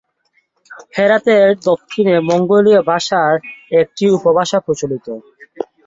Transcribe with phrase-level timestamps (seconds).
[0.95, 3.33] হেরাতের দক্ষিণে মঙ্গোলীয় ভাষার
[3.73, 5.07] একটি উপভাষা প্রচলিত।